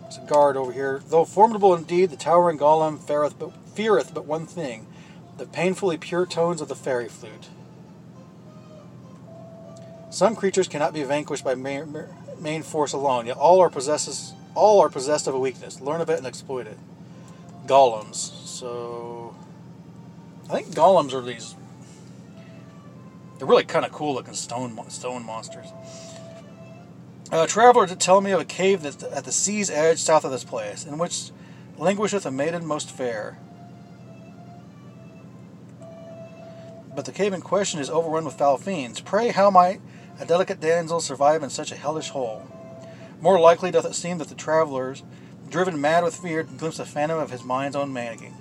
[0.00, 1.02] There's a guard over here.
[1.10, 4.86] Though formidable indeed, the towering golem feareth but, feareth but one thing
[5.38, 7.48] the painfully pure tones of the fairy flute.
[10.10, 14.90] Some creatures cannot be vanquished by main, force alone, yet all are possesses all are
[14.90, 15.80] possessed of a weakness.
[15.80, 16.78] Learn of it and exploit it.
[17.66, 18.30] Golems.
[18.46, 19.34] So
[20.50, 21.54] I think golems are these
[23.42, 25.66] they're really kind of cool looking stone stone monsters.
[27.32, 30.30] A traveler to tell me of a cave that's at the sea's edge south of
[30.30, 31.30] this place, in which
[31.76, 33.38] languisheth a maiden most fair.
[36.94, 39.00] But the cave in question is overrun with foul fiends.
[39.00, 39.80] Pray, how might
[40.20, 42.46] a delicate damsel survive in such a hellish hole?
[43.20, 45.02] More likely doth it seem that the travelers,
[45.48, 48.34] driven mad with fear, glimpse a phantom of his mind's own mannequin.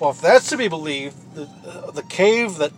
[0.00, 2.72] Well, if that's to be believed, the, uh, the cave that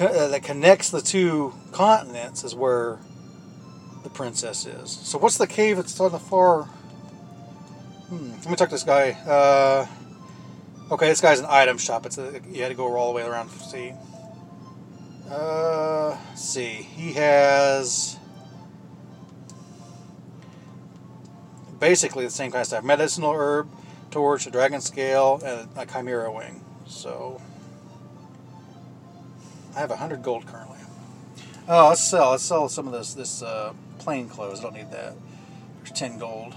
[0.00, 2.98] uh, that connects the two continents is where
[4.04, 4.90] the princess is.
[4.90, 6.64] So, what's the cave that's on the far?
[8.08, 9.10] Hmm, let me talk to this guy.
[9.26, 9.86] Uh,
[10.90, 12.06] Okay, this guy's an item shop.
[12.06, 13.50] It's a, you had to go all the way around.
[13.50, 13.92] To see,
[15.30, 18.18] uh, see, he has
[21.78, 23.68] basically the same kind of stuff: medicinal herb,
[24.10, 26.64] torch, a dragon scale, and a chimera wing.
[26.86, 27.38] So
[29.76, 30.78] I have a hundred gold currently.
[31.68, 32.30] Oh, let's sell.
[32.30, 34.60] Let's sell some of this this uh, plain clothes.
[34.60, 35.14] I don't need that.
[35.76, 36.54] There's ten gold.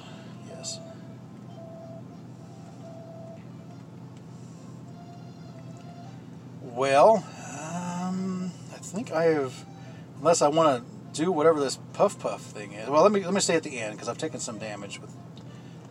[6.71, 7.17] Well,
[7.60, 9.65] um, I think I have,
[10.19, 12.88] unless I want to do whatever this puff puff thing is.
[12.88, 15.13] Well, let me let me stay at the end because I've taken some damage with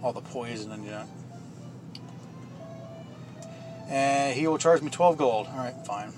[0.02, 1.10] all the poison and junk.
[3.88, 5.48] And he will charge me 12 gold.
[5.48, 6.12] All right, fine.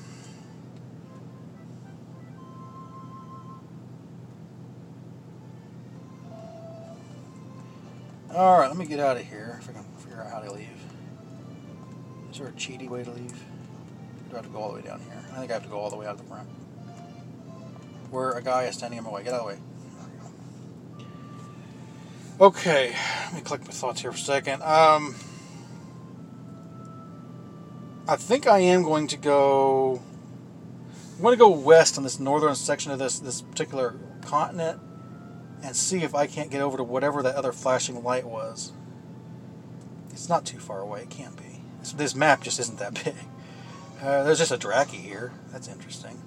[8.33, 10.53] All right, let me get out of here if I can figure out how to
[10.53, 10.69] leave.
[12.31, 13.45] Is there a cheaty way to leave?
[14.33, 15.23] Do I have to go all the way down here?
[15.35, 16.49] I think I have to go all the way out the front.
[18.11, 19.23] Where a guy is standing in my way.
[19.23, 21.05] Get out of the way.
[22.41, 24.63] Okay, let me collect my thoughts here for a second.
[24.63, 25.17] Um,
[28.09, 30.01] I think I am going to go.
[31.17, 34.81] I'm going to go west on this northern section of this this particular continent
[35.63, 38.73] and see if I can't get over to whatever that other flashing light was.
[40.09, 41.03] It's not too far away.
[41.03, 41.61] It can't be.
[41.81, 43.15] This, this map just isn't that big.
[44.03, 45.33] Uh, there's just a Draki here.
[45.53, 46.21] That's interesting.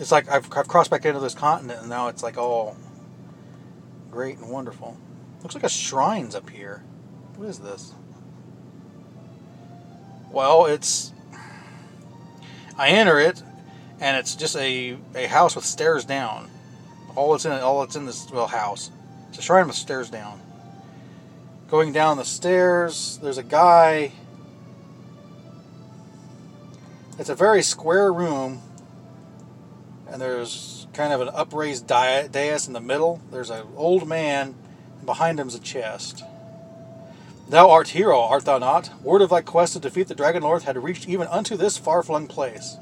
[0.00, 2.76] It's like I've, I've crossed back into this continent and now it's like all
[4.10, 4.96] great and wonderful.
[5.42, 6.82] Looks like a shrine's up here.
[7.36, 7.94] What is this?
[10.32, 11.12] Well, it's.
[12.78, 13.42] I enter it,
[14.00, 16.50] and it's just a, a house with stairs down.
[17.14, 18.90] All it's in all it's in this little house.
[19.32, 20.42] It's a shrine with stairs down.
[21.70, 24.12] Going down the stairs, there's a guy.
[27.18, 28.60] It's a very square room,
[30.06, 33.22] and there's kind of an upraised dais in the middle.
[33.30, 34.54] There's an old man,
[34.98, 36.22] and behind him's a chest.
[37.48, 38.90] Thou art hero, art thou not?
[39.02, 42.02] Word of thy quest to defeat the Dragon Lord had reached even unto this far
[42.02, 42.76] flung place.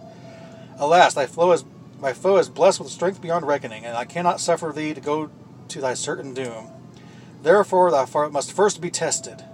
[0.79, 1.65] Alas, thy foe is
[2.01, 5.31] my foe is blessed with strength beyond reckoning, and I cannot suffer thee to go
[5.71, 6.69] to thy certain doom.
[7.43, 9.45] Therefore thou must first be tested.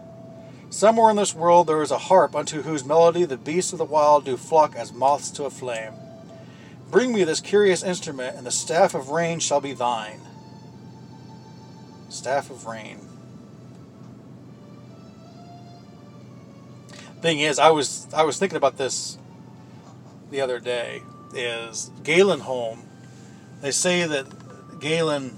[0.71, 3.85] Somewhere in this world there is a harp unto whose melody the beasts of the
[3.85, 5.93] wild do flock as moths to a flame.
[6.91, 10.21] Bring me this curious instrument, and the staff of rain shall be thine.
[12.09, 13.01] Staff of rain.
[17.21, 19.19] Thing is, I was I was thinking about this
[20.31, 21.03] the other day
[21.35, 22.79] is Garinham.
[23.63, 25.37] They say that Garin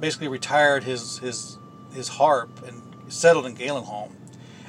[0.00, 1.58] basically retired his his
[1.92, 2.82] his harp and
[3.12, 4.10] settled in Garinham.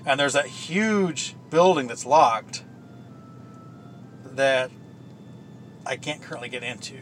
[0.06, 2.64] And there's that huge building that's locked
[4.36, 4.72] that
[5.86, 6.98] I can't currently get into.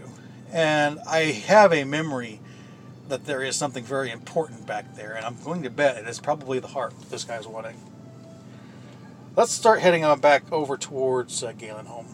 [0.52, 2.40] And I have a memory
[3.10, 6.20] that there is something very important back there, and I'm going to bet it is
[6.20, 7.78] probably the harp this guy's wanting.
[9.36, 12.06] Let's start heading on back over towards uh, Garinham.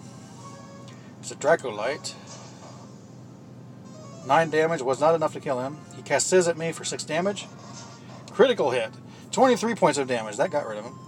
[1.20, 2.14] It's a Dracolyte.
[4.28, 5.78] Nine damage was not enough to kill him.
[6.04, 7.48] He cast Sizz at me for six damage.
[8.32, 8.92] Critical hit.
[9.32, 10.38] 23 points of damage.
[10.38, 11.00] That got rid of him.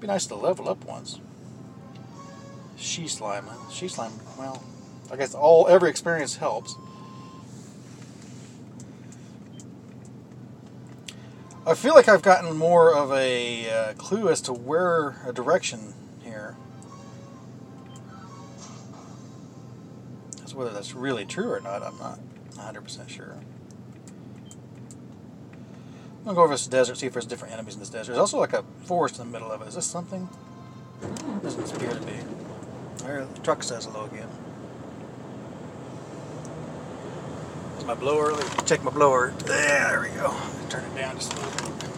[0.00, 1.20] Be nice to level up once.
[2.76, 3.46] She slime.
[3.70, 4.12] She slime.
[4.38, 4.62] Well,
[5.10, 6.74] I guess all every experience helps.
[11.64, 15.94] I feel like I've gotten more of a uh, clue as to where a direction
[20.54, 22.18] Whether that's really true or not, I'm not
[22.52, 23.36] 100% sure.
[26.18, 28.12] I'm gonna go over this desert, see if there's different enemies in this desert.
[28.12, 29.68] There's also like a forest in the middle of it.
[29.68, 30.28] Is this something?
[31.42, 32.14] Doesn't appear to be.
[32.98, 34.28] There, the truck says hello again.
[37.78, 38.40] Is my blower?
[38.66, 39.32] Check my blower.
[39.46, 40.32] There we go
[40.72, 41.90] turn it down just a little bit.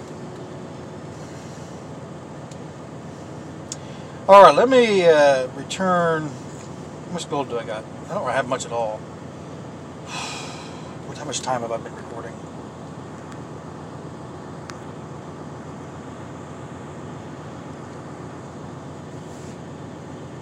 [4.28, 6.28] All right, let me uh, return.
[7.06, 7.84] How much gold do I got?
[8.10, 8.98] I don't have much at all.
[11.06, 11.18] What?
[11.18, 12.32] How much time have I been recording?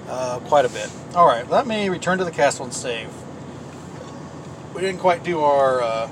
[0.08, 0.90] Uh, quite a bit.
[1.14, 3.08] All right, let me return to the castle and save.
[4.74, 6.08] We didn't quite do our uh,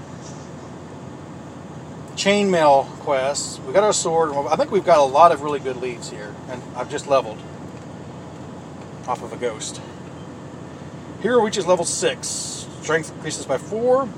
[2.15, 3.59] chainmail quests.
[3.61, 4.33] We got our sword.
[4.49, 7.39] I think we've got a lot of really good leads here, and I've just leveled
[9.07, 9.81] off of a ghost.
[11.23, 12.67] Hero reaches level six.
[12.83, 14.09] Strength increases by four.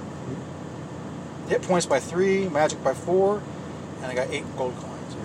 [1.49, 2.49] Hit points by three.
[2.49, 3.43] Magic by four,
[3.97, 5.17] and I got eight gold coins.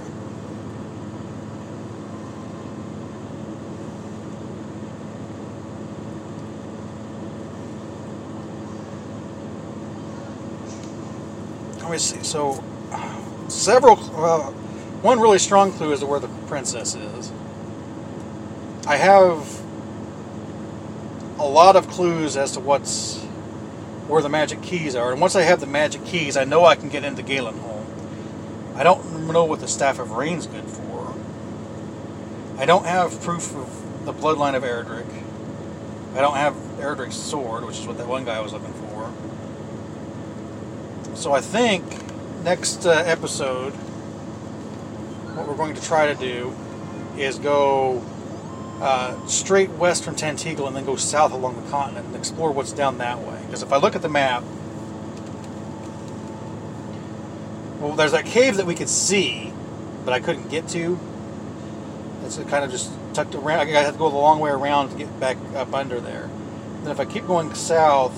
[11.82, 12.23] Let me see.
[12.23, 12.63] So
[13.47, 14.51] several, uh,
[15.01, 17.32] one really strong clue as to where the princess is.
[18.88, 19.61] I have
[21.48, 23.24] lot of clues as to what's
[24.08, 26.76] where the magic keys are, and once I have the magic keys, I know I
[26.76, 27.86] can get into Garinham.
[28.76, 31.14] I don't know what the Staff of Rain's good for.
[32.58, 35.06] I don't have proof of the bloodline of Erdrick.
[36.16, 39.12] I don't have Erdrick's sword, which is what that one guy was looking for.
[41.16, 41.84] So I think
[42.43, 43.74] next uh, episode,
[45.36, 46.56] what we're going to try to do
[47.18, 48.04] is go
[48.82, 52.71] uh, straight west from Tantegel and then go south along the continent and explore what's
[52.71, 53.41] down that way.
[53.45, 54.43] Because if I look at the map,
[57.80, 59.51] well, there's that cave that we could see,
[60.05, 60.99] but I couldn't get to.
[62.23, 63.61] It's kind of just tucked around.
[63.69, 66.30] I have to go the long way around to get back up under there.
[66.84, 68.13] Then if I keep going south,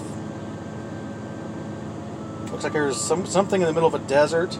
[2.52, 4.58] Looks like there's some something in the middle of a desert.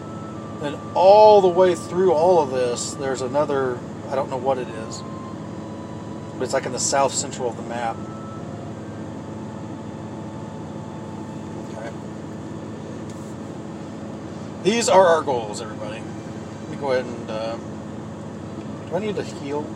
[0.62, 3.78] Then all the way through all of this, there's another,
[4.10, 5.02] I don't know what it is.
[6.40, 7.98] But it's like in the south central of the map.
[11.74, 11.92] Okay.
[14.64, 16.02] These are our goals, everybody.
[16.62, 17.30] Let me go ahead and.
[17.30, 17.58] Uh,
[18.88, 19.68] do I need to heal?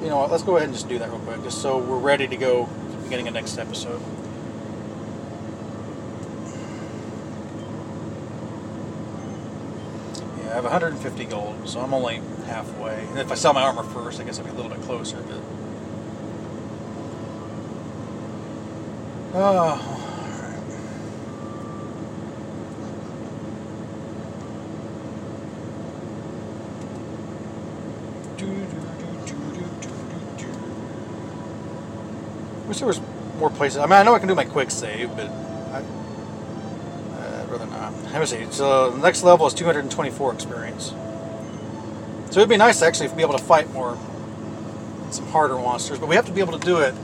[0.00, 0.30] You know what?
[0.30, 2.68] Let's go ahead and just do that real quick, just so we're ready to go
[3.02, 4.00] beginning of next episode.
[10.48, 13.04] I have 150 gold, so I'm only halfway.
[13.08, 15.18] And if I sell my armor first, I guess I'd be a little bit closer.
[15.22, 15.40] But
[19.34, 19.98] ah, oh.
[32.66, 33.00] Wish there was
[33.38, 33.78] more places.
[33.78, 35.30] I mean, I know I can do my quick save, but
[37.90, 38.12] not.
[38.12, 38.46] Let me see.
[38.50, 40.92] So the next level is 224 experience.
[42.30, 43.96] So it'd be nice actually to be able to fight more,
[45.10, 46.94] some harder monsters, but we have to be able to do it.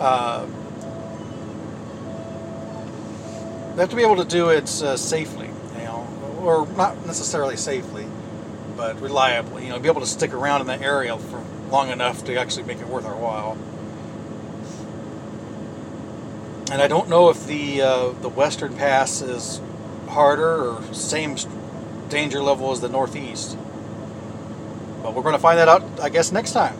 [0.00, 0.46] Uh,
[3.74, 6.06] we have to be able to do it uh, safely, you know,
[6.42, 8.06] or not necessarily safely,
[8.76, 9.64] but reliably.
[9.64, 12.64] You know, be able to stick around in that area for long enough to actually
[12.64, 13.56] make it worth our while.
[16.72, 19.60] And I don't know if the uh, the Western Pass is
[20.10, 21.36] harder or same
[22.08, 23.56] danger level as the Northeast.
[25.02, 26.76] But we're going to find that out, I guess, next time.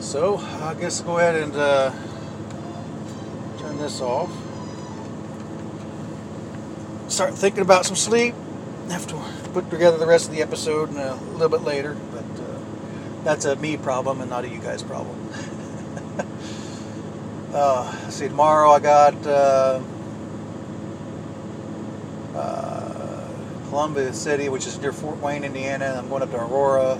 [0.00, 1.90] So, I guess go ahead and uh,
[3.58, 4.30] turn this off.
[7.08, 8.34] Start thinking about some sleep.
[8.90, 9.16] Have to
[9.52, 12.58] put together the rest of the episode and a little bit later, but uh,
[13.24, 15.16] that's a me problem and not a you guys problem.
[17.54, 19.26] uh, see, tomorrow I got.
[22.34, 23.28] Uh,
[23.68, 26.98] Columbia City, which is near Fort Wayne, Indiana, and I'm going up to Aurora,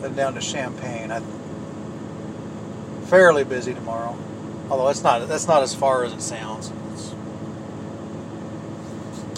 [0.00, 1.10] then down to Champaign.
[1.10, 1.24] I'm
[3.06, 4.16] fairly busy tomorrow,
[4.70, 6.72] although it's not that's not as far as it sounds.
[6.92, 7.12] It's,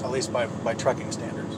[0.03, 1.57] at least by by trucking standards.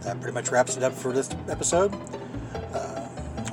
[0.00, 1.94] That pretty much wraps it up for this episode.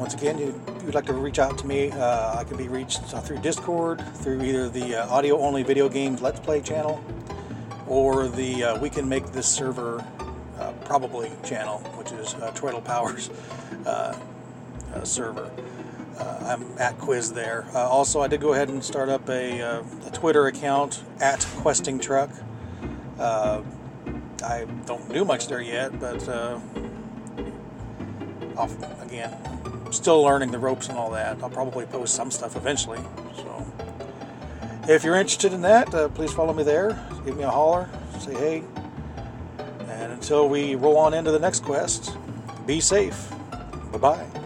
[0.02, 2.68] Uh, once again, you, you'd like to reach out to me, uh, I can be
[2.68, 7.04] reached through Discord, through either the uh, audio only video games Let's Play channel,
[7.88, 10.04] or the uh, We Can Make This Server
[10.60, 12.52] uh, Probably channel, which is uh,
[12.84, 13.30] Powers
[13.86, 14.18] uh,
[14.93, 15.52] uh, server.
[16.20, 17.66] I'm at Quiz there.
[17.74, 22.30] also, I did go ahead and start up a, a Twitter account at Questing Truck.
[23.20, 26.28] I don't do much there yet, but
[28.58, 29.36] off, again,
[29.92, 31.42] still learning the ropes and all that.
[31.42, 33.00] I'll probably post some stuff eventually.
[33.36, 33.66] So,
[34.88, 36.98] if you're interested in that, uh, please follow me there.
[37.26, 37.89] Give me a holler.
[38.20, 38.64] Say hey.
[39.88, 42.16] And until we roll on into the next quest,
[42.66, 43.32] be safe.
[43.92, 44.41] Bye bye.